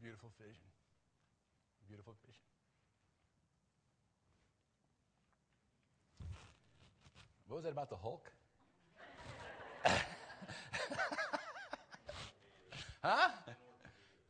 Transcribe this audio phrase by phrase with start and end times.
[0.00, 0.64] beautiful vision.
[1.86, 2.40] Beautiful vision.
[7.46, 8.30] What was that about the Hulk?
[13.02, 13.28] huh?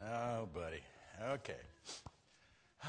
[0.02, 0.80] Oh, buddy.
[1.32, 1.60] Okay.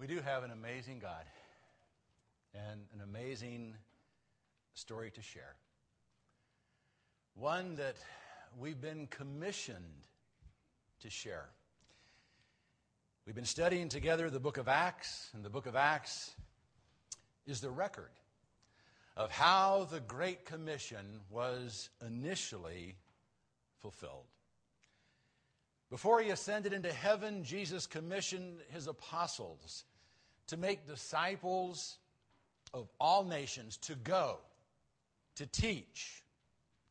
[0.00, 1.26] we do have an amazing God
[2.54, 3.74] and an amazing
[4.74, 5.54] story to share.
[7.34, 7.96] One that
[8.58, 10.08] we've been commissioned
[11.00, 11.48] to share.
[13.26, 16.32] We've been studying together the book of Acts, and the book of Acts
[17.46, 18.10] is the record
[19.16, 22.96] of how the Great Commission was initially
[23.80, 24.26] fulfilled.
[25.90, 29.84] Before he ascended into heaven, Jesus commissioned his apostles
[30.46, 31.98] to make disciples
[32.72, 34.38] of all nations, to go,
[35.36, 36.22] to teach,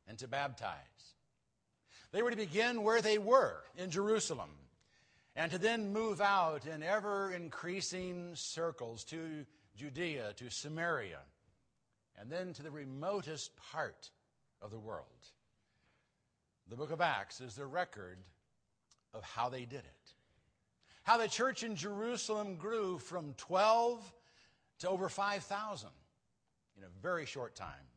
[0.08, 0.99] and to baptize.
[2.12, 4.50] They were to begin where they were, in Jerusalem,
[5.36, 11.22] and to then move out in ever increasing circles to Judea, to Samaria,
[12.20, 14.10] and then to the remotest part
[14.62, 15.06] of the world.
[16.68, 18.18] The book of Acts is the record
[19.14, 20.14] of how they did it.
[21.04, 24.14] How the church in Jerusalem grew from 12
[24.80, 25.90] to over 5,000
[26.78, 27.89] in a very short time.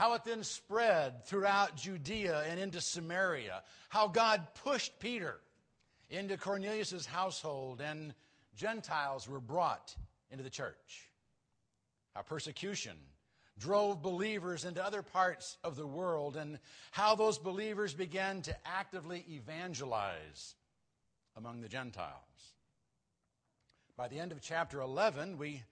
[0.00, 3.62] How it then spread throughout Judea and into Samaria.
[3.90, 5.36] How God pushed Peter
[6.08, 8.14] into Cornelius' household and
[8.56, 9.94] Gentiles were brought
[10.30, 11.10] into the church.
[12.14, 12.96] How persecution
[13.58, 16.58] drove believers into other parts of the world and
[16.92, 20.54] how those believers began to actively evangelize
[21.36, 22.54] among the Gentiles.
[23.98, 25.62] By the end of chapter 11, we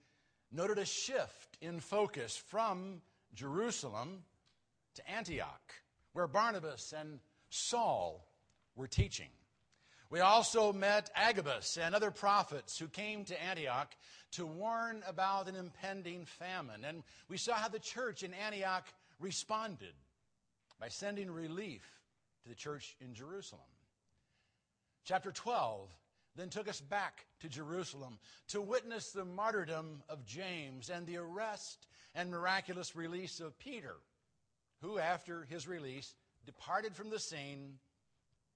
[0.51, 3.01] noted a shift in focus from
[3.33, 4.23] Jerusalem
[4.95, 5.73] to Antioch,
[6.13, 8.27] where Barnabas and Saul
[8.75, 9.29] were teaching.
[10.09, 13.95] We also met Agabus and other prophets who came to Antioch
[14.31, 16.83] to warn about an impending famine.
[16.83, 18.87] And we saw how the church in Antioch
[19.19, 19.93] responded
[20.79, 21.83] by sending relief
[22.43, 23.61] to the church in Jerusalem.
[25.05, 25.89] Chapter 12
[26.39, 28.19] then took us back to Jerusalem
[28.49, 33.95] to witness the martyrdom of James and the arrest and miraculous release of Peter,
[34.81, 37.79] who, after his release, departed from the scene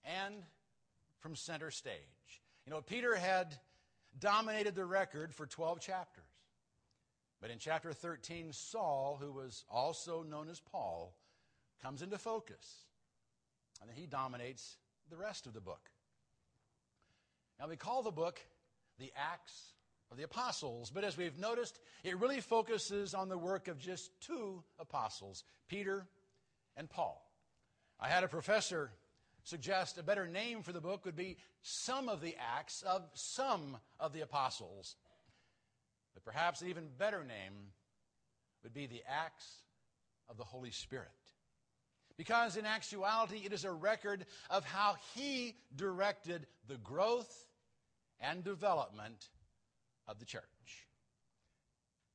[0.06, 0.36] and
[1.20, 1.94] from center stage.
[2.66, 3.58] You know, Peter had
[4.20, 6.24] dominated the record for 12 chapters.
[7.42, 11.14] But in chapter 13, Saul, who was also known as Paul,
[11.82, 12.86] comes into focus.
[13.82, 14.78] And then he dominates
[15.10, 15.90] the rest of the book.
[17.64, 18.42] Now, we call the book
[19.00, 19.54] the Acts
[20.12, 24.12] of the Apostles, but as we've noticed, it really focuses on the work of just
[24.20, 26.06] two apostles, Peter
[26.76, 27.26] and Paul.
[28.02, 28.92] I had a professor
[29.46, 33.78] suggest a better name for the book would be Some of the Acts of Some
[33.98, 34.98] of the Apostles.
[36.16, 37.54] But perhaps an even better name
[38.64, 39.62] would be the Acts
[40.28, 41.08] of the Holy Spirit.
[42.18, 47.34] Because in actuality, it is a record of how He directed the growth
[48.24, 49.30] and development
[50.08, 50.44] of the church.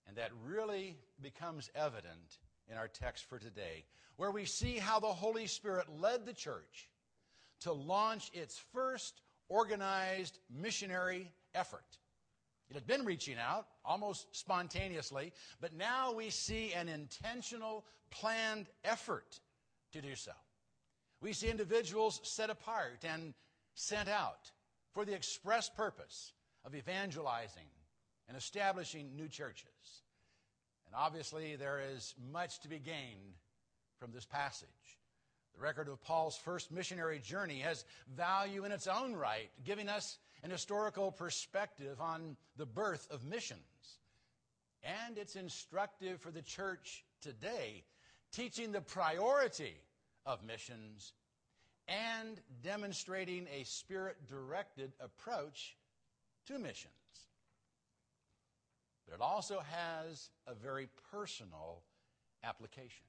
[0.07, 2.39] And that really becomes evident
[2.71, 3.85] in our text for today,
[4.17, 6.89] where we see how the Holy Spirit led the church
[7.61, 11.99] to launch its first organized missionary effort.
[12.71, 19.41] It had been reaching out almost spontaneously, but now we see an intentional, planned effort
[19.93, 20.33] to do so.
[21.21, 23.35] We see individuals set apart and
[23.75, 24.51] sent out
[24.99, 26.33] for the express purpose
[26.65, 27.71] of evangelizing
[28.27, 30.03] and establishing new churches.
[30.87, 33.37] And obviously, there is much to be gained
[34.01, 34.99] from this passage.
[35.55, 37.85] The record of Paul's first missionary journey has
[38.17, 43.61] value in its own right, giving us an historical perspective on the birth of missions.
[44.83, 47.85] And it's instructive for the church today,
[48.33, 49.77] teaching the priority
[50.27, 51.13] of missions
[51.89, 55.77] and demonstrating a spirit directed approach
[56.47, 56.93] to missions.
[59.07, 61.83] But it also has a very personal
[62.45, 63.07] application.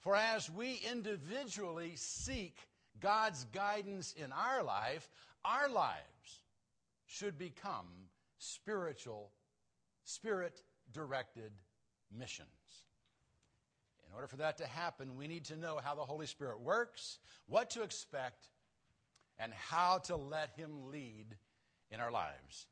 [0.00, 2.58] For as we individually seek
[3.00, 5.08] God's guidance in our life,
[5.44, 6.40] our lives
[7.06, 7.86] should become
[8.38, 9.30] spiritual,
[10.04, 10.62] spirit
[10.92, 11.52] directed
[12.16, 12.48] missions.
[14.08, 17.18] In order for that to happen, we need to know how the Holy Spirit works,
[17.46, 18.48] what to expect,
[19.38, 21.36] and how to let Him lead
[21.90, 22.66] in our lives.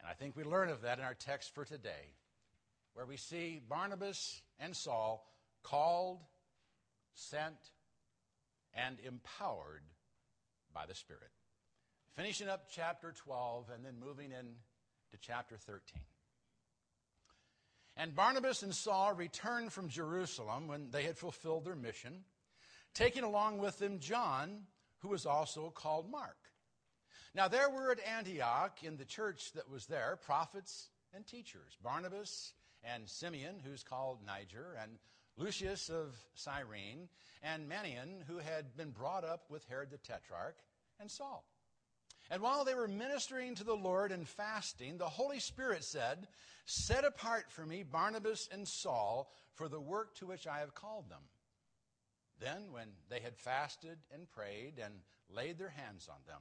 [0.00, 2.14] And I think we learn of that in our text for today,
[2.94, 5.26] where we see Barnabas and Saul
[5.62, 6.20] called,
[7.14, 7.56] sent,
[8.74, 9.84] and empowered
[10.74, 11.30] by the Spirit.
[12.16, 14.46] Finishing up chapter 12 and then moving in
[15.10, 16.00] to chapter 13.
[17.96, 22.24] And Barnabas and Saul returned from Jerusalem when they had fulfilled their mission,
[22.94, 24.62] taking along with them John,
[25.00, 26.36] who was also called Mark.
[27.34, 32.52] Now, there were at Antioch in the church that was there prophets and teachers Barnabas
[32.82, 34.98] and Simeon, who's called Niger, and
[35.36, 37.08] Lucius of Cyrene,
[37.42, 40.56] and Manaen, who had been brought up with Herod the Tetrarch,
[41.00, 41.44] and Saul.
[42.32, 46.26] And while they were ministering to the Lord and fasting, the Holy Spirit said,
[46.64, 51.10] Set apart for me Barnabas and Saul for the work to which I have called
[51.10, 51.20] them.
[52.40, 54.94] Then, when they had fasted and prayed and
[55.28, 56.40] laid their hands on them,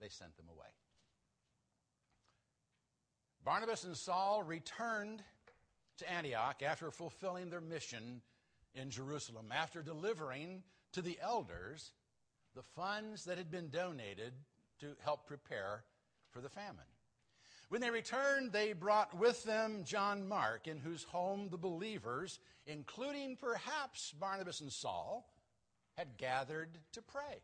[0.00, 0.70] they sent them away.
[3.44, 5.22] Barnabas and Saul returned
[5.98, 8.22] to Antioch after fulfilling their mission
[8.74, 10.62] in Jerusalem, after delivering
[10.92, 11.92] to the elders
[12.54, 14.32] the funds that had been donated
[14.80, 15.84] to help prepare
[16.30, 16.84] for the famine.
[17.68, 23.36] When they returned, they brought with them John Mark, in whose home the believers, including
[23.36, 25.32] perhaps Barnabas and Saul,
[25.96, 27.40] had gathered to pray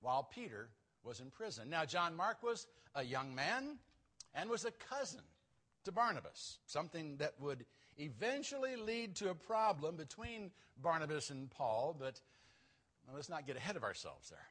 [0.00, 0.68] while Peter
[1.02, 1.68] was in prison.
[1.68, 3.78] Now, John Mark was a young man
[4.34, 5.22] and was a cousin
[5.84, 7.64] to Barnabas, something that would
[7.96, 10.50] eventually lead to a problem between
[10.80, 12.20] Barnabas and Paul, but
[13.06, 14.46] well, let's not get ahead of ourselves there.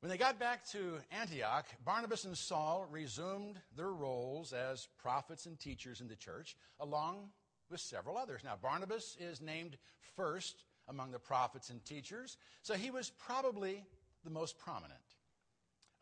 [0.00, 5.60] When they got back to Antioch, Barnabas and Saul resumed their roles as prophets and
[5.60, 7.28] teachers in the church, along
[7.70, 8.40] with several others.
[8.42, 9.76] Now, Barnabas is named
[10.16, 13.84] first among the prophets and teachers, so he was probably
[14.24, 14.98] the most prominent.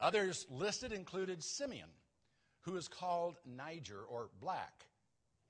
[0.01, 1.91] Others listed included Simeon,
[2.61, 4.85] who is called Niger or Black,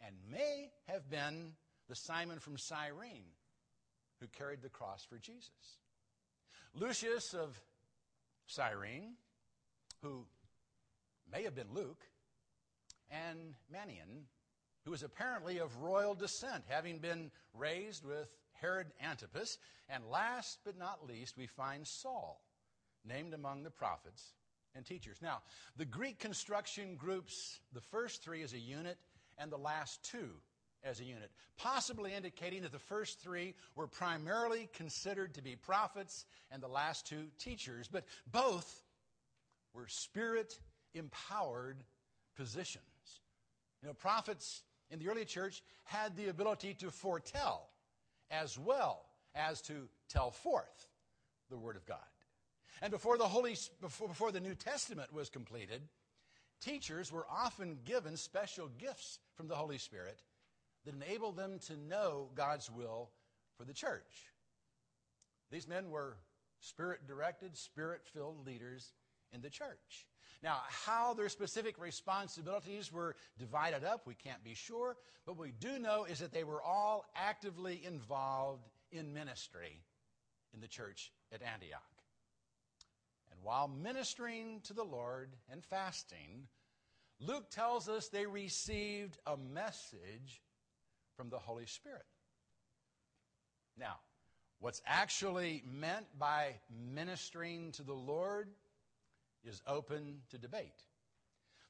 [0.01, 1.53] and may have been
[1.89, 3.25] the Simon from Cyrene
[4.21, 5.79] who carried the cross for Jesus.
[6.75, 7.61] Lucius of
[8.47, 9.15] Cyrene,
[10.03, 10.25] who
[11.31, 12.05] may have been Luke,
[13.11, 14.25] and Manaen,
[14.85, 19.59] who was apparently of royal descent, having been raised with Herod Antipas.
[19.89, 22.43] And last but not least, we find Saul,
[23.05, 24.33] named among the prophets
[24.75, 25.19] and teachers.
[25.23, 25.43] Now,
[25.77, 28.99] the Greek construction groups the first three as a unit
[29.39, 30.31] and the last two
[30.85, 36.25] as a unit, possibly indicating that the first three were primarily considered to be prophets
[36.51, 38.83] and the last two teachers, but both
[39.75, 40.59] were spirit
[40.95, 41.83] empowered
[42.37, 42.85] positions.
[43.83, 47.69] You know, prophets in the early church had the ability to foretell
[48.31, 50.89] as well as to tell forth
[51.51, 51.99] the Word of God.
[52.83, 55.83] And before the Holy before, before the New Testament was completed,
[56.61, 60.21] teachers were often given special gifts from the Holy Spirit
[60.89, 63.11] that enabled them to know God's will
[63.57, 64.33] for the church.
[65.51, 66.17] These men were
[66.61, 68.93] spirit directed, spirit filled leaders
[69.33, 70.07] in the church.
[70.43, 74.97] Now, how their specific responsibilities were divided up, we can't be sure,
[75.27, 79.83] but we do know is that they were all actively involved in ministry
[80.55, 81.83] in the church at Antioch.
[83.31, 86.47] And while ministering to the Lord and fasting,
[87.21, 90.41] Luke tells us they received a message
[91.19, 92.07] from the Holy Spirit.
[93.77, 93.97] Now,
[94.61, 96.55] what's actually meant by
[96.95, 98.49] ministering to the Lord
[99.45, 100.85] is open to debate.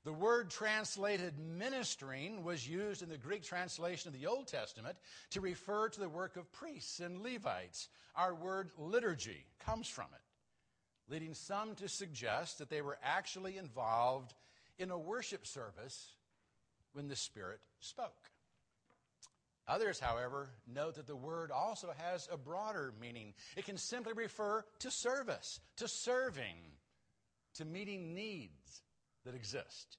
[0.05, 4.97] The word translated ministering was used in the Greek translation of the Old Testament
[5.31, 7.89] to refer to the work of priests and Levites.
[8.15, 10.21] Our word liturgy comes from it
[11.11, 14.35] leading some to suggest that they were actually involved
[14.79, 16.13] in a worship service
[16.93, 18.31] when the Spirit spoke.
[19.69, 23.35] Others, however, note that the word also has a broader meaning.
[23.57, 26.57] It can simply refer to service, to serving,
[27.57, 28.83] to meeting needs
[29.27, 29.99] that exist.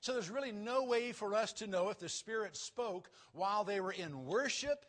[0.00, 3.80] So there's really no way for us to know if the Spirit spoke while they
[3.80, 4.84] were in worship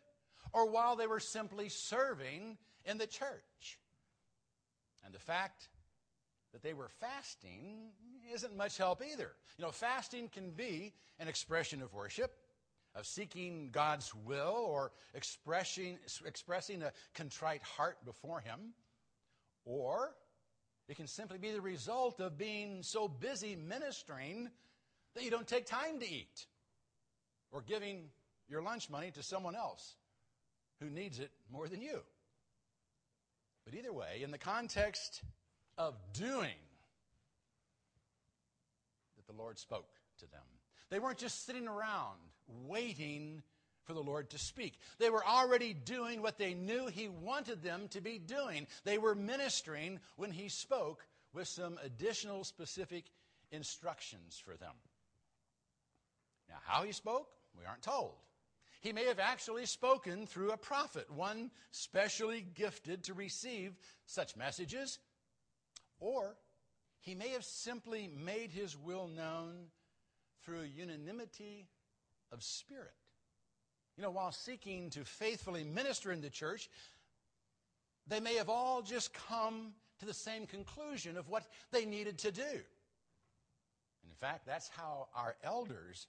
[0.52, 3.78] or while they were simply serving in the church.
[5.06, 5.68] And the fact
[6.54, 7.92] that they were fasting
[8.34, 9.32] isn't much help either.
[9.58, 12.34] You know, fasting can be an expression of worship,
[12.96, 18.74] of seeking God's will, or expressing, expressing a contrite heart before Him.
[19.66, 20.16] Or
[20.88, 24.50] it can simply be the result of being so busy ministering
[25.16, 26.48] that you don't take time to eat,
[27.52, 28.10] or giving
[28.50, 29.96] your lunch money to someone else
[30.80, 32.02] who needs it more than you.
[33.66, 35.22] But either way, in the context
[35.78, 36.58] of doing,
[39.16, 39.88] that the Lord spoke
[40.20, 40.42] to them.
[40.92, 42.20] They weren't just sitting around
[42.68, 43.42] waiting
[43.84, 44.78] for the Lord to speak.
[45.00, 48.68] They were already doing what they knew He wanted them to be doing.
[48.84, 53.06] They were ministering when He spoke with some additional specific
[53.52, 54.74] instructions for them.
[56.50, 58.14] Now, how He spoke, we aren't told.
[58.82, 63.74] He may have actually spoken through a prophet, one specially gifted to receive
[64.08, 65.00] such messages,
[66.00, 66.36] or
[67.00, 69.68] he may have simply made his will known
[70.44, 71.68] through unanimity
[72.32, 72.94] of spirit.
[73.98, 76.70] You know, while seeking to faithfully minister in the church,
[78.08, 82.32] they may have all just come to the same conclusion of what they needed to
[82.32, 82.42] do.
[82.42, 86.08] And in fact, that's how our elders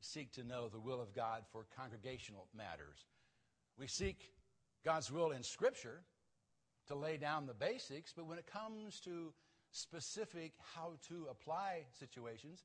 [0.00, 3.06] seek to know the will of God for congregational matters.
[3.78, 4.32] We seek
[4.84, 6.02] God's will in Scripture
[6.88, 9.32] to lay down the basics, but when it comes to
[9.70, 12.64] specific how to apply situations,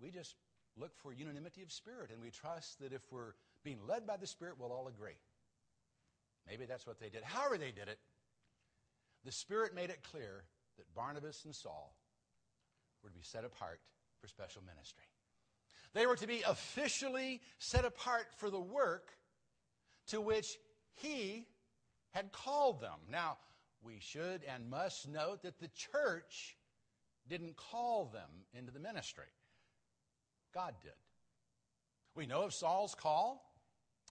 [0.00, 0.36] we just
[0.76, 3.34] look for unanimity of spirit and we trust that if we're
[3.64, 5.18] being led by the Spirit, we'll all agree.
[6.48, 7.22] Maybe that's what they did.
[7.22, 7.98] However, they did it,
[9.24, 10.44] the Spirit made it clear
[10.76, 11.94] that Barnabas and Saul
[13.02, 13.80] were to be set apart
[14.20, 15.04] for special ministry.
[15.94, 19.10] They were to be officially set apart for the work
[20.08, 20.56] to which
[20.94, 21.46] he
[22.10, 22.98] had called them.
[23.10, 23.36] Now,
[23.84, 26.56] we should and must note that the church
[27.28, 29.24] didn't call them into the ministry.
[30.54, 30.92] God did.
[32.14, 33.52] We know of Saul's call,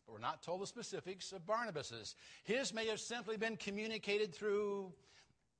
[0.05, 2.15] but we're not told the specifics of Barnabas's.
[2.43, 4.91] His may have simply been communicated through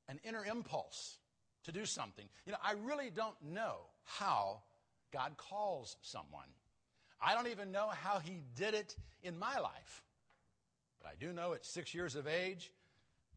[0.07, 1.17] an inner impulse
[1.63, 2.27] to do something.
[2.45, 4.61] You know, I really don't know how
[5.13, 6.47] God calls someone.
[7.21, 10.03] I don't even know how he did it in my life.
[10.99, 12.71] But I do know at six years of age,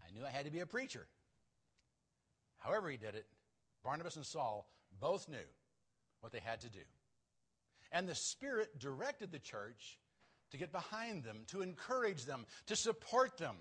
[0.07, 1.07] I knew I had to be a preacher.
[2.59, 3.27] However, he did it,
[3.83, 4.67] Barnabas and Saul
[5.01, 5.37] both knew
[6.21, 6.81] what they had to do.
[7.95, 10.01] And the Spirit directed the church
[10.51, 13.55] to get behind them, to encourage them, to support them,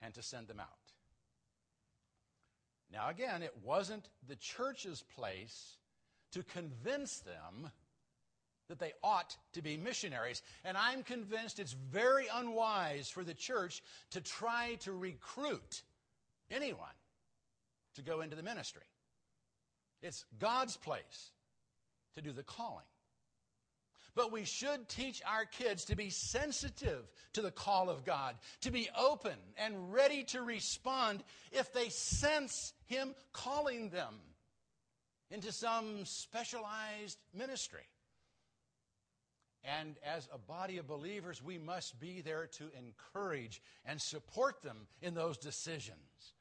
[0.00, 0.68] and to send them out.
[2.92, 5.78] Now, again, it wasn't the church's place
[6.30, 7.72] to convince them
[8.68, 10.40] that they ought to be missionaries.
[10.64, 15.82] And I'm convinced it's very unwise for the church to try to recruit
[16.52, 16.88] anyone
[17.96, 18.86] to go into the ministry.
[20.02, 21.32] It's God's place
[22.14, 22.84] to do the calling.
[24.14, 28.70] But we should teach our kids to be sensitive to the call of God, to
[28.70, 34.16] be open and ready to respond if they sense Him calling them
[35.30, 37.86] into some specialized ministry.
[39.62, 44.86] And as a body of believers, we must be there to encourage and support them
[45.02, 46.34] in those decisions.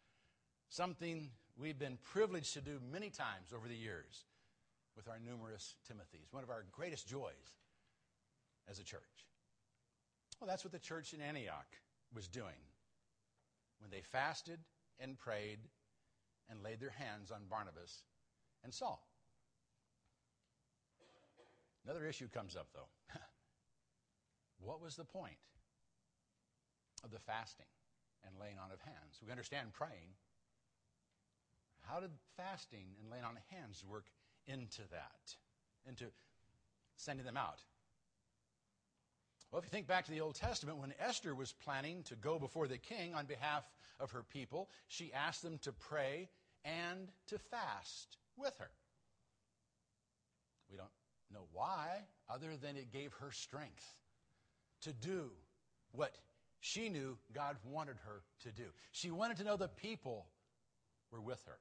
[0.70, 4.24] Something we've been privileged to do many times over the years
[5.00, 7.56] with our numerous Timothys, one of our greatest joys
[8.70, 9.02] as a church.
[10.40, 11.72] Well, that's what the church in Antioch
[12.14, 12.60] was doing
[13.80, 14.60] when they fasted
[15.00, 15.60] and prayed
[16.50, 18.04] and laid their hands on Barnabas
[18.62, 19.02] and Saul.
[21.86, 22.90] Another issue comes up, though.
[24.60, 25.40] what was the point
[27.06, 27.72] of the fasting
[28.28, 29.22] and laying on of hands?
[29.26, 30.12] We understand praying.
[31.84, 34.08] How did fasting and laying on of hands work
[34.50, 35.36] into that,
[35.88, 36.06] into
[36.98, 37.62] sending them out?
[39.52, 42.38] Well, if you think back to the Old Testament, when Esther was planning to go
[42.38, 43.64] before the king on behalf
[44.00, 46.30] of her people, she asked them to pray
[46.64, 48.70] and to fast with her.
[50.70, 50.90] We don't
[51.34, 53.86] know why, other than it gave her strength
[54.82, 55.32] to do
[55.94, 56.14] what
[56.60, 58.66] she knew God wanted her to do.
[58.92, 60.28] She wanted to know the people
[61.12, 61.58] were with her.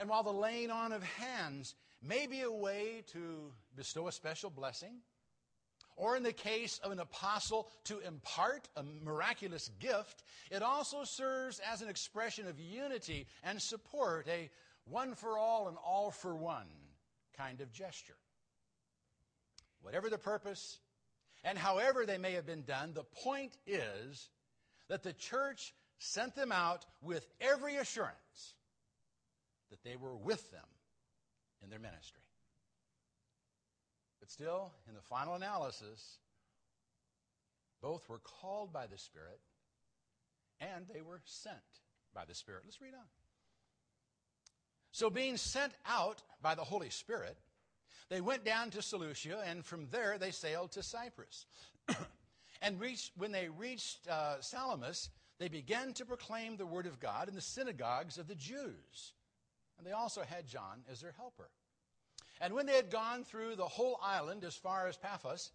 [0.00, 4.48] And while the laying on of hands may be a way to bestow a special
[4.48, 4.94] blessing,
[5.94, 11.60] or in the case of an apostle to impart a miraculous gift, it also serves
[11.70, 14.48] as an expression of unity and support, a
[14.86, 16.68] one for all and all for one
[17.36, 18.16] kind of gesture.
[19.82, 20.78] Whatever the purpose,
[21.44, 24.30] and however they may have been done, the point is
[24.88, 28.16] that the church sent them out with every assurance
[29.70, 30.66] that they were with them
[31.62, 32.22] in their ministry.
[34.20, 36.18] But still, in the final analysis,
[37.80, 39.40] both were called by the Spirit
[40.60, 41.56] and they were sent
[42.14, 42.62] by the Spirit.
[42.64, 43.06] Let's read on.
[44.92, 47.36] So, being sent out by the Holy Spirit,
[48.08, 51.46] they went down to Seleucia, and from there they sailed to Cyprus.
[52.62, 57.28] and reached, when they reached uh, Salamis, they began to proclaim the word of God
[57.28, 59.14] in the synagogues of the Jews.
[59.80, 61.48] And they also had John as their helper.
[62.38, 65.52] And when they had gone through the whole island as far as Paphos,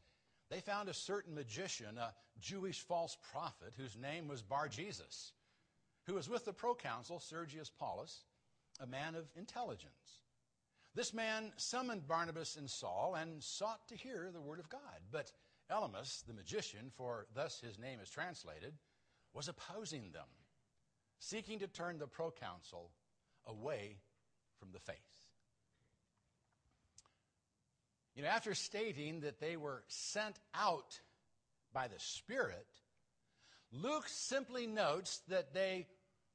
[0.49, 5.33] they found a certain magician, a Jewish false prophet, whose name was Bar Jesus,
[6.07, 8.23] who was with the proconsul Sergius Paulus,
[8.79, 10.21] a man of intelligence.
[10.95, 14.81] This man summoned Barnabas and Saul and sought to hear the word of God.
[15.11, 15.31] But
[15.71, 18.73] Elymas, the magician, for thus his name is translated,
[19.35, 20.27] was opposing them,
[21.19, 22.89] seeking to turn the proconsul
[23.45, 23.97] away
[24.59, 24.95] from the faith.
[28.15, 30.99] You know, after stating that they were sent out
[31.73, 32.67] by the Spirit,
[33.71, 35.87] Luke simply notes that they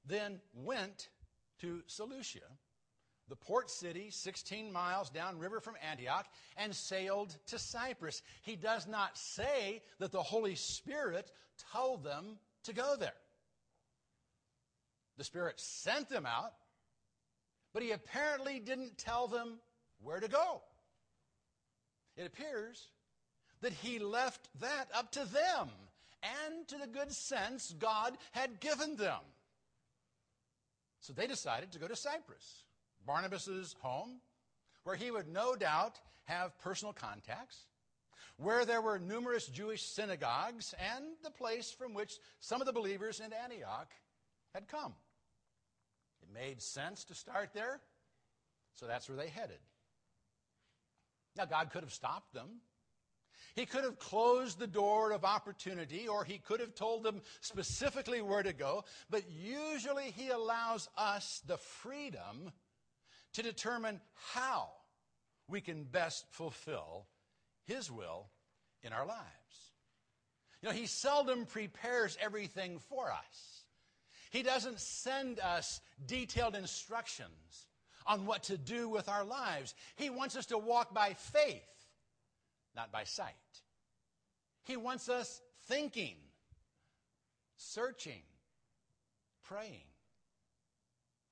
[0.06, 1.08] then went
[1.60, 2.40] to Seleucia,
[3.28, 8.22] the port city 16 miles downriver from Antioch, and sailed to Cyprus.
[8.42, 11.30] He does not say that the Holy Spirit
[11.72, 13.14] told them to go there.
[15.16, 16.52] The Spirit sent them out,
[17.72, 19.58] but he apparently didn't tell them
[20.02, 20.62] where to go.
[22.16, 22.88] It appears
[23.60, 25.70] that he left that up to them
[26.22, 29.20] and to the good sense God had given them.
[31.00, 32.64] So they decided to go to Cyprus,
[33.06, 34.20] Barnabas's home,
[34.84, 37.64] where he would no doubt have personal contacts,
[38.36, 43.20] where there were numerous Jewish synagogues, and the place from which some of the believers
[43.20, 43.90] in Antioch
[44.54, 44.94] had come.
[46.32, 47.80] Made sense to start there,
[48.74, 49.58] so that's where they headed.
[51.36, 52.60] Now, God could have stopped them.
[53.56, 58.22] He could have closed the door of opportunity, or he could have told them specifically
[58.22, 62.52] where to go, but usually he allows us the freedom
[63.32, 64.00] to determine
[64.32, 64.68] how
[65.48, 67.06] we can best fulfill
[67.64, 68.28] his will
[68.82, 69.26] in our lives.
[70.62, 73.59] You know, he seldom prepares everything for us.
[74.30, 77.66] He doesn't send us detailed instructions
[78.06, 79.74] on what to do with our lives.
[79.96, 81.62] He wants us to walk by faith,
[82.74, 83.34] not by sight.
[84.64, 86.16] He wants us thinking,
[87.56, 88.22] searching,
[89.44, 89.82] praying.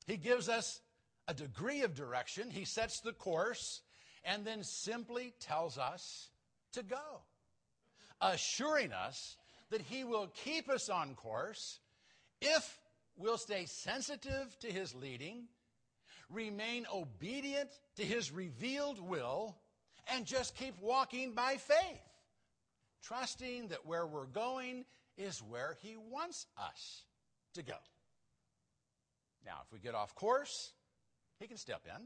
[0.06, 0.80] He gives us
[1.28, 2.50] a degree of direction.
[2.50, 3.82] He sets the course
[4.24, 6.28] and then simply tells us
[6.72, 7.22] to go,
[8.20, 9.36] assuring us
[9.70, 11.78] that He will keep us on course
[12.40, 12.78] if
[13.18, 15.48] we'll stay sensitive to His leading
[16.30, 19.56] remain obedient to his revealed will,
[20.14, 22.00] and just keep walking by faith,
[23.02, 24.84] trusting that where we're going
[25.16, 27.04] is where he wants us
[27.54, 27.74] to go.
[29.44, 30.72] Now, if we get off course,
[31.38, 32.02] he can step in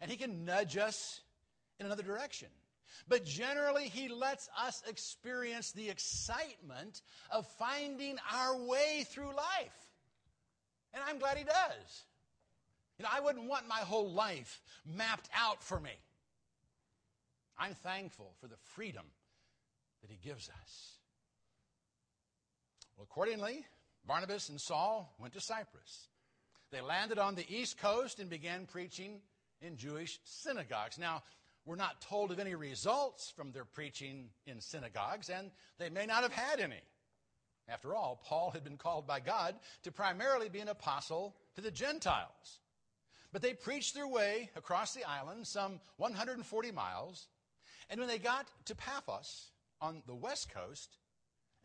[0.00, 1.20] and he can nudge us
[1.78, 2.48] in another direction.
[3.08, 9.87] But generally, he lets us experience the excitement of finding our way through life.
[10.94, 12.04] And I'm glad he does.
[12.98, 15.92] You know, I wouldn't want my whole life mapped out for me.
[17.58, 19.04] I'm thankful for the freedom
[20.02, 20.92] that he gives us.
[22.96, 23.64] Well, accordingly,
[24.06, 26.08] Barnabas and Saul went to Cyprus.
[26.70, 29.20] They landed on the east coast and began preaching
[29.60, 30.98] in Jewish synagogues.
[30.98, 31.22] Now,
[31.64, 36.22] we're not told of any results from their preaching in synagogues, and they may not
[36.22, 36.80] have had any.
[37.68, 41.70] After all, Paul had been called by God to primarily be an apostle to the
[41.70, 42.60] Gentiles.
[43.30, 47.28] But they preached their way across the island, some 140 miles,
[47.90, 49.50] and when they got to Paphos
[49.80, 50.96] on the west coast,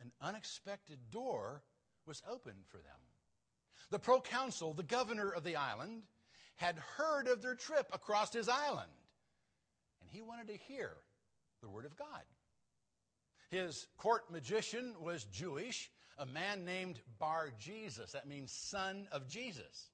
[0.01, 1.63] an unexpected door
[2.05, 2.99] was opened for them.
[3.89, 6.03] The proconsul, the governor of the island,
[6.55, 8.91] had heard of their trip across his island,
[10.01, 10.91] and he wanted to hear
[11.61, 12.23] the word of God.
[13.53, 18.13] His court magician was Jewish, a man named Bar Jesus.
[18.13, 19.91] That means son of Jesus.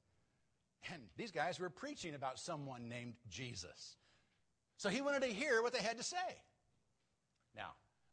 [0.93, 3.97] And these guys were preaching about someone named Jesus.
[4.77, 6.15] So he wanted to hear what they had to say.
[7.53, 7.71] Now,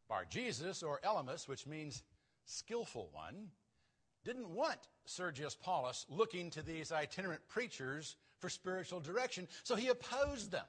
[0.09, 2.03] Bar Jesus, or Elymas, which means
[2.43, 3.47] skillful one,
[4.25, 10.51] didn't want Sergius Paulus looking to these itinerant preachers for spiritual direction, so he opposed
[10.51, 10.65] them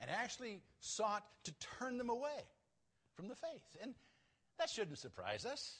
[0.00, 2.42] and actually sought to turn them away
[3.18, 3.76] from the faith.
[3.82, 3.94] And
[4.60, 5.78] that shouldn't surprise us.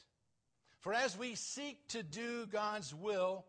[0.80, 3.44] For as we seek to do God's will,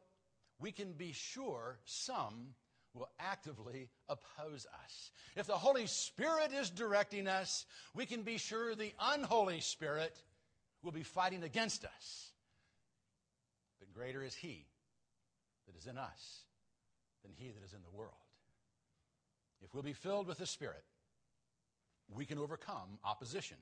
[0.59, 2.53] we can be sure some
[2.93, 5.09] will actively oppose us.
[5.35, 10.21] If the Holy Spirit is directing us, we can be sure the unholy Spirit
[10.83, 12.31] will be fighting against us.
[13.79, 14.67] But greater is He
[15.65, 16.43] that is in us
[17.23, 18.13] than He that is in the world.
[19.63, 20.83] If we'll be filled with the Spirit,
[22.11, 23.57] we can overcome opposition,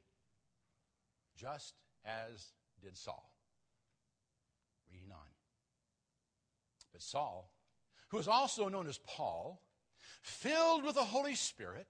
[1.37, 3.31] just as did Saul.
[4.91, 5.27] Reading on.
[6.91, 7.51] But Saul,
[8.09, 9.61] who is also known as Paul,
[10.21, 11.87] filled with the Holy Spirit,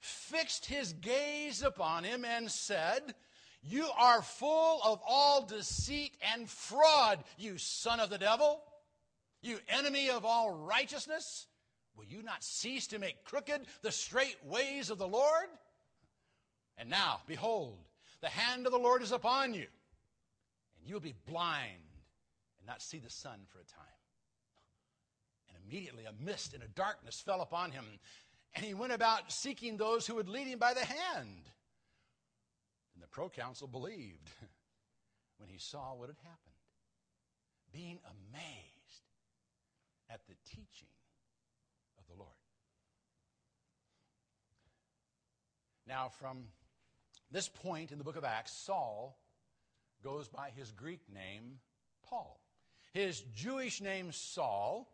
[0.00, 3.14] fixed his gaze upon him and said,
[3.62, 8.62] You are full of all deceit and fraud, you son of the devil,
[9.42, 11.46] you enemy of all righteousness.
[11.96, 15.46] Will you not cease to make crooked the straight ways of the Lord?
[16.76, 17.87] And now, behold,
[18.20, 19.66] the hand of the Lord is upon you,
[20.78, 21.82] and you will be blind
[22.58, 23.84] and not see the sun for a time.
[25.48, 27.84] And immediately a mist and a darkness fell upon him,
[28.54, 31.50] and he went about seeking those who would lead him by the hand.
[32.94, 34.30] And the proconsul believed
[35.38, 36.56] when he saw what had happened,
[37.72, 38.68] being amazed
[40.10, 40.88] at the teaching
[41.98, 42.32] of the Lord.
[45.86, 46.44] Now, from
[47.30, 49.18] this point in the book of Acts, Saul
[50.02, 51.58] goes by his Greek name,
[52.08, 52.40] Paul.
[52.92, 54.88] His Jewish name, Saul,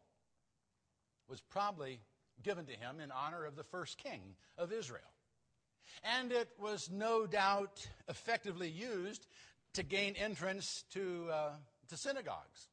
[1.29, 2.01] was probably
[2.43, 4.21] given to him in honor of the first king
[4.59, 5.03] of Israel.
[6.03, 9.27] And it was no doubt effectively used
[9.75, 11.53] to gain entrance to, uh,
[11.89, 12.69] to synagogues.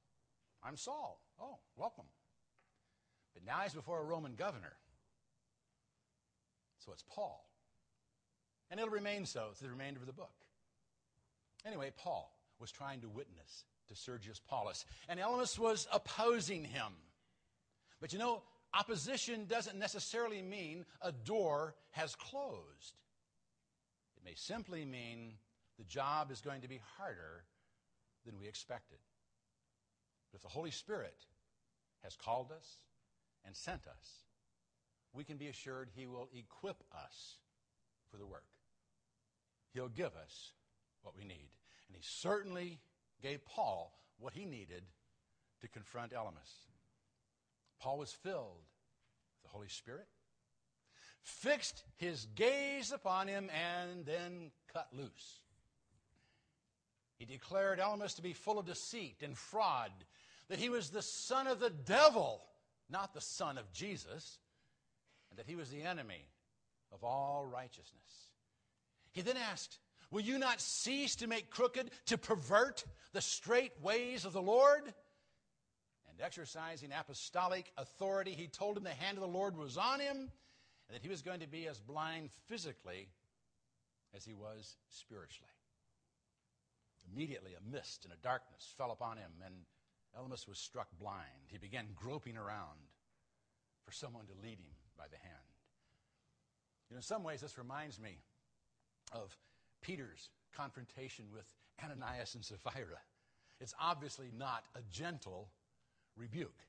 [0.64, 1.22] I'm Saul.
[1.40, 2.06] Oh, welcome.
[3.34, 4.74] But now he's before a Roman governor.
[6.80, 7.46] So it's Paul.
[8.72, 10.32] And it'll remain so through the remainder of the book.
[11.66, 16.94] Anyway, Paul was trying to witness to Sergius Paulus, and Elymas was opposing him.
[18.00, 22.96] But you know, opposition doesn't necessarily mean a door has closed.
[24.16, 25.34] It may simply mean
[25.78, 27.44] the job is going to be harder
[28.26, 29.00] than we expected.
[30.32, 31.26] But if the Holy Spirit
[32.04, 32.78] has called us
[33.46, 34.26] and sent us,
[35.14, 37.36] we can be assured He will equip us
[38.10, 38.46] for the work.
[39.74, 40.54] He'll give us
[41.04, 41.50] what we need.
[41.88, 42.80] And He certainly
[43.22, 44.84] gave Paul what he needed
[45.62, 46.68] to confront Elymas.
[47.80, 48.62] Paul was filled
[49.36, 50.08] with the Holy Spirit,
[51.24, 55.40] fixed his gaze upon him, and then cut loose.
[57.18, 59.92] He declared Elymas to be full of deceit and fraud,
[60.50, 62.42] that he was the son of the devil,
[62.90, 64.40] not the son of Jesus,
[65.30, 66.28] and that he was the enemy
[66.92, 68.31] of all righteousness.
[69.12, 74.26] He then asked, Will you not cease to make crooked, to pervert the straight ways
[74.26, 74.84] of the Lord?
[74.86, 80.18] And exercising apostolic authority, he told him the hand of the Lord was on him
[80.18, 83.08] and that he was going to be as blind physically
[84.14, 85.48] as he was spiritually.
[87.14, 89.56] Immediately, a mist and a darkness fell upon him, and
[90.18, 91.48] Elymas was struck blind.
[91.48, 92.78] He began groping around
[93.86, 95.36] for someone to lead him by the hand.
[96.90, 98.18] You know, in some ways, this reminds me
[99.12, 99.36] of
[99.82, 101.46] Peter's confrontation with
[101.84, 103.00] Ananias and Sapphira.
[103.60, 105.50] It's obviously not a gentle
[106.18, 106.60] rebuke.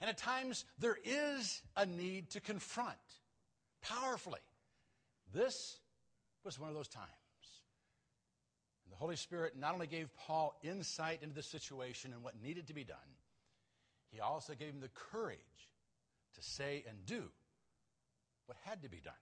[0.00, 2.96] And at times, there is a need to confront
[3.82, 4.40] powerfully.
[5.32, 5.78] This
[6.44, 7.08] was one of those times.
[8.84, 12.68] And the Holy Spirit not only gave Paul insight into the situation and what needed
[12.68, 12.96] to be done,
[14.10, 15.38] he also gave him the courage
[16.34, 17.24] to say and do
[18.46, 19.14] what had to be done.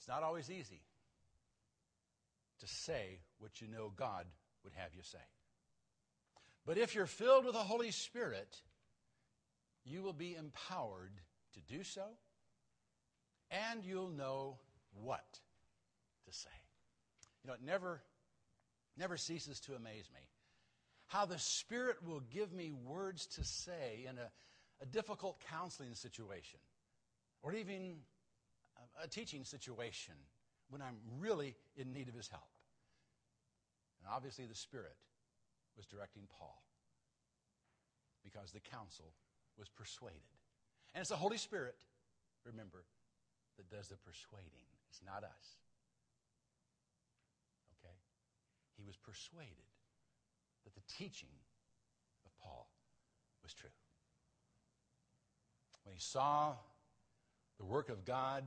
[0.00, 0.80] It's not always easy
[2.60, 4.24] to say what you know God
[4.64, 5.18] would have you say.
[6.64, 8.56] But if you're filled with the Holy Spirit,
[9.84, 11.12] you will be empowered
[11.52, 12.04] to do so,
[13.50, 14.56] and you'll know
[14.94, 15.38] what
[16.24, 16.48] to say.
[17.44, 18.00] You know, it never,
[18.96, 20.20] never ceases to amaze me
[21.08, 24.30] how the Spirit will give me words to say in a,
[24.80, 26.60] a difficult counseling situation
[27.42, 27.96] or even
[29.02, 30.14] a, teaching situation
[30.68, 32.50] when I'm really in need of his help.
[34.00, 34.96] And obviously, the Spirit
[35.76, 36.62] was directing Paul
[38.22, 39.12] because the council
[39.58, 40.20] was persuaded.
[40.94, 41.74] And it's the Holy Spirit,
[42.44, 42.84] remember,
[43.56, 44.66] that does the persuading.
[44.88, 45.56] It's not us.
[47.78, 47.94] Okay?
[48.76, 49.70] He was persuaded
[50.64, 51.28] that the teaching
[52.24, 52.68] of Paul
[53.42, 53.70] was true.
[55.84, 56.54] When he saw
[57.58, 58.44] the work of God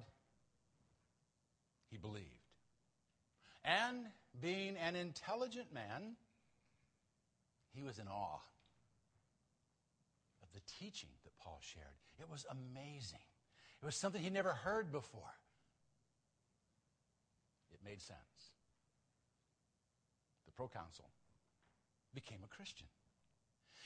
[1.94, 2.26] he believed.
[3.64, 4.08] And
[4.42, 6.16] being an intelligent man,
[7.74, 8.42] he was in awe
[10.42, 11.86] of the teaching that Paul shared.
[12.20, 13.20] It was amazing.
[13.82, 15.36] It was something he never heard before.
[17.72, 18.20] It made sense.
[20.48, 21.10] The proconsul
[22.16, 22.88] became a Christian.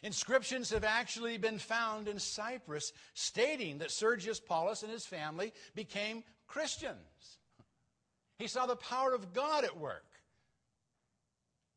[0.02, 6.24] Inscriptions have actually been found in Cyprus stating that Sergius Paulus and his family became
[6.46, 7.38] Christians.
[8.38, 10.06] He saw the power of God at work.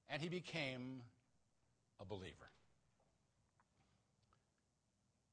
[0.09, 1.03] And he became
[2.01, 2.35] a believer.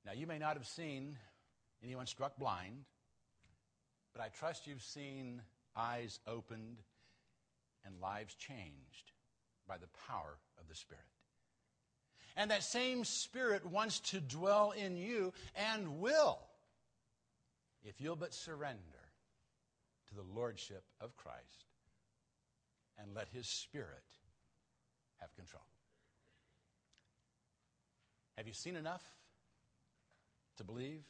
[0.06, 1.18] Now, you may not have seen
[1.84, 2.86] anyone struck blind,
[4.14, 5.42] but I trust you've seen
[5.76, 6.78] eyes opened
[7.86, 9.12] and lives changed
[9.68, 11.04] by the power of the Spirit.
[12.38, 16.40] And that same Spirit wants to dwell in you and will
[17.84, 18.97] if you'll but surrender
[20.18, 21.66] the Lordship of Christ
[23.00, 24.04] and let His Spirit
[25.22, 25.64] have control.
[28.36, 29.04] Have you seen enough
[30.58, 31.04] to believe?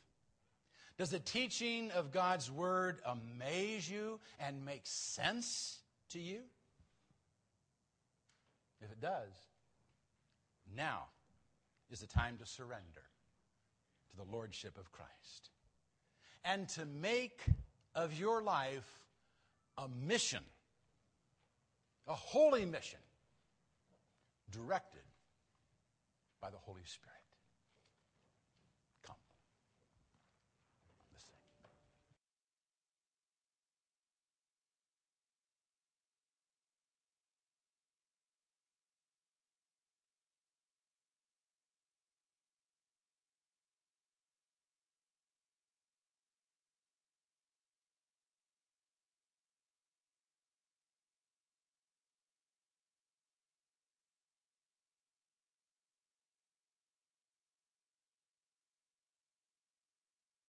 [0.97, 6.41] Does the teaching of God's Word amaze you and make sense to you?
[8.81, 9.33] If it does,
[10.75, 11.03] now
[11.89, 13.03] is the time to surrender
[14.11, 15.49] to the Lordship of Christ
[16.43, 17.41] and to make
[17.97, 18.87] of your life
[19.77, 20.43] a mission,
[22.07, 22.99] a holy mission,
[24.51, 25.01] directed
[26.41, 27.16] by the Holy Spirit.